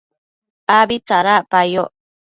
[0.77, 1.91] abi tsadacpayoc